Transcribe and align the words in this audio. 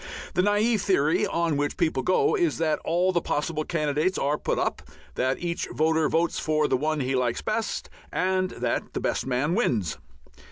The 0.33 0.41
naive 0.41 0.81
theory 0.81 1.27
on 1.27 1.57
which 1.57 1.77
people 1.77 2.01
go 2.01 2.33
is 2.35 2.57
that 2.57 2.79
all 2.83 3.11
the 3.11 3.21
possible 3.21 3.63
candidates 3.63 4.17
are 4.17 4.35
put 4.39 4.57
up, 4.57 4.81
that 5.13 5.37
each 5.39 5.67
voter 5.71 6.09
votes 6.09 6.39
for 6.39 6.67
the 6.67 6.75
one 6.75 7.01
he 7.01 7.13
likes 7.15 7.43
best, 7.43 7.87
and 8.11 8.49
that 8.49 8.93
the 8.93 8.99
best 8.99 9.27
man 9.27 9.53
wins. 9.53 9.99